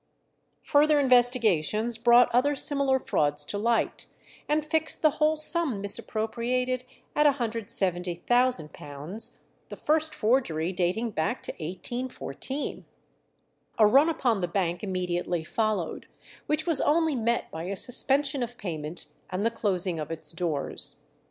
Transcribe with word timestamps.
Further 0.63 0.99
investigations 0.99 1.99
brought 1.99 2.33
other 2.33 2.55
similar 2.55 2.97
frauds 2.97 3.45
to 3.45 3.59
light, 3.59 4.07
and 4.49 4.65
fixed 4.65 5.03
the 5.03 5.11
whole 5.11 5.37
sum 5.37 5.79
misappropriated 5.79 6.85
at 7.15 7.27
£170,000, 7.27 9.37
the 9.69 9.75
first 9.75 10.15
forgery 10.15 10.73
dating 10.73 11.11
back 11.11 11.43
to 11.43 11.51
1814. 11.51 12.83
A 13.77 13.85
run 13.85 14.09
upon 14.09 14.41
the 14.41 14.47
bank 14.47 14.83
immediately 14.83 15.43
followed, 15.43 16.07
which 16.47 16.65
was 16.65 16.81
only 16.81 17.13
met 17.15 17.51
by 17.51 17.65
a 17.65 17.75
suspension 17.75 18.41
of 18.41 18.57
payment 18.57 19.05
and 19.29 19.45
the 19.45 19.51
closing 19.51 19.99
of 19.99 20.09
its 20.09 20.31
doors. 20.31 20.95